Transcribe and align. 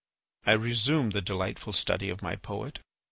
I 0.47 0.53
resumed 0.53 1.11
the 1.13 1.21
delightful 1.21 1.73
study 1.73 2.09
of 2.09 2.23
my 2.23 2.35
poet. 2.35 2.79